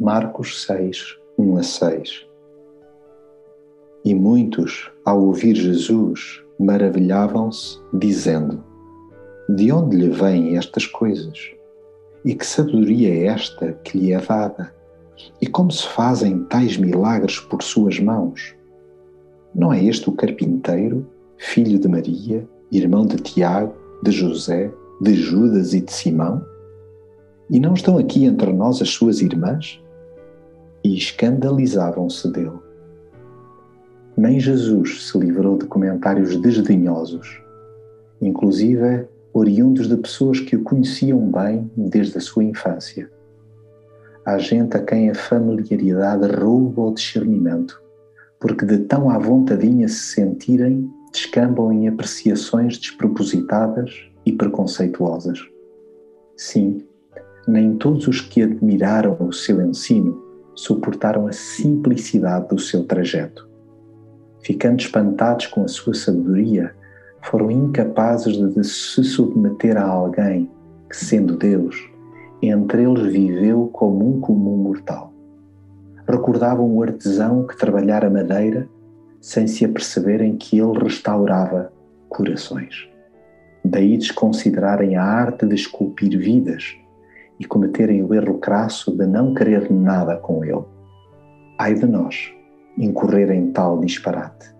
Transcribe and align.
Marcos 0.00 0.64
6, 0.64 1.16
1 1.38 1.56
a 1.56 1.62
6 1.62 2.26
E 4.04 4.12
muitos, 4.12 4.90
ao 5.04 5.22
ouvir 5.22 5.54
Jesus, 5.54 6.42
maravilhavam-se, 6.58 7.78
dizendo: 7.92 8.64
De 9.48 9.70
onde 9.70 9.96
lhe 9.96 10.08
vêm 10.08 10.56
estas 10.56 10.84
coisas? 10.84 11.52
E 12.24 12.34
que 12.34 12.44
sabedoria 12.44 13.14
é 13.14 13.26
esta 13.26 13.72
que 13.84 13.96
lhe 13.98 14.12
é 14.12 14.20
dada? 14.20 14.75
E 15.40 15.46
como 15.46 15.70
se 15.70 15.86
fazem 15.88 16.44
tais 16.44 16.76
milagres 16.76 17.38
por 17.40 17.62
suas 17.62 17.98
mãos? 17.98 18.54
Não 19.54 19.72
é 19.72 19.82
este 19.82 20.08
o 20.08 20.12
carpinteiro, 20.12 21.06
filho 21.38 21.78
de 21.78 21.88
Maria, 21.88 22.46
irmão 22.70 23.06
de 23.06 23.16
Tiago, 23.16 23.74
de 24.02 24.10
José, 24.10 24.70
de 25.00 25.14
Judas 25.14 25.72
e 25.72 25.80
de 25.80 25.92
Simão? 25.92 26.44
E 27.48 27.60
não 27.60 27.74
estão 27.74 27.96
aqui 27.96 28.24
entre 28.24 28.52
nós 28.52 28.82
as 28.82 28.90
suas 28.90 29.20
irmãs? 29.20 29.80
e 30.86 30.96
escandalizavam-se 30.96 32.30
dele. 32.30 32.58
Nem 34.16 34.38
Jesus 34.38 35.08
se 35.08 35.18
livrou 35.18 35.58
de 35.58 35.66
comentários 35.66 36.36
desdenhosos, 36.36 37.42
inclusive 38.22 39.06
oriundos 39.32 39.88
de 39.88 39.96
pessoas 39.96 40.38
que 40.38 40.54
o 40.54 40.62
conheciam 40.62 41.18
bem 41.30 41.68
desde 41.76 42.16
a 42.16 42.20
sua 42.20 42.44
infância. 42.44 43.10
Há 44.26 44.38
gente 44.38 44.76
a 44.76 44.82
quem 44.82 45.08
a 45.08 45.14
familiaridade 45.14 46.26
rouba 46.34 46.82
o 46.82 46.92
discernimento, 46.92 47.80
porque 48.40 48.66
de 48.66 48.78
tão 48.78 49.08
à 49.08 49.18
vontadinha 49.18 49.86
se 49.86 50.14
sentirem, 50.14 50.90
descambam 51.12 51.72
em 51.72 51.86
apreciações 51.86 52.76
despropositadas 52.76 54.10
e 54.26 54.32
preconceituosas. 54.32 55.38
Sim, 56.36 56.84
nem 57.46 57.76
todos 57.76 58.08
os 58.08 58.20
que 58.20 58.42
admiraram 58.42 59.16
o 59.20 59.32
seu 59.32 59.64
ensino 59.64 60.20
suportaram 60.56 61.28
a 61.28 61.32
simplicidade 61.32 62.48
do 62.48 62.58
seu 62.58 62.82
trajeto. 62.82 63.48
Ficando 64.42 64.80
espantados 64.80 65.46
com 65.46 65.62
a 65.62 65.68
sua 65.68 65.94
sabedoria, 65.94 66.74
foram 67.22 67.48
incapazes 67.48 68.36
de 68.36 68.64
se 68.64 69.04
submeter 69.04 69.76
a 69.76 69.84
alguém 69.84 70.50
que, 70.90 70.96
sendo 70.96 71.36
Deus, 71.36 71.76
entre 72.42 72.82
eles 72.82 73.12
viveu 73.12 73.68
como 73.72 74.08
um 74.08 74.20
comum 74.20 74.56
mortal. 74.56 75.12
Recordavam 76.08 76.70
o 76.70 76.82
artesão 76.82 77.46
que 77.46 77.56
trabalhara 77.56 78.10
madeira 78.10 78.68
sem 79.20 79.46
se 79.46 79.64
aperceberem 79.64 80.36
que 80.36 80.58
ele 80.58 80.78
restaurava 80.78 81.72
corações. 82.08 82.88
Daí 83.64 83.96
desconsiderarem 83.96 84.96
a 84.96 85.02
arte 85.02 85.46
de 85.46 85.54
esculpir 85.54 86.16
vidas 86.16 86.76
e 87.40 87.44
cometerem 87.44 88.02
o 88.02 88.14
erro 88.14 88.38
crasso 88.38 88.96
de 88.96 89.06
não 89.06 89.34
querer 89.34 89.70
nada 89.70 90.16
com 90.16 90.44
ele. 90.44 90.64
Ai 91.58 91.74
de 91.74 91.86
nós 91.86 92.32
incorrer 92.78 93.30
em 93.30 93.50
tal 93.50 93.80
disparate. 93.80 94.54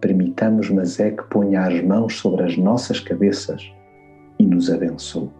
Permitamos, 0.00 0.70
mas 0.70 1.00
é 1.00 1.10
que 1.10 1.24
ponha 1.24 1.62
as 1.62 1.82
mãos 1.82 2.16
sobre 2.16 2.44
as 2.44 2.56
nossas 2.56 3.00
cabeças 3.00 3.72
e 4.38 4.46
nos 4.46 4.70
abençoe. 4.70 5.30